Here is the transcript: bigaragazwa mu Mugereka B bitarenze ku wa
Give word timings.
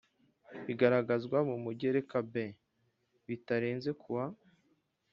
bigaragazwa 0.65 1.37
mu 1.49 1.55
Mugereka 1.63 2.17
B 2.31 2.33
bitarenze 3.27 3.89
ku 3.99 4.07
wa 4.15 4.25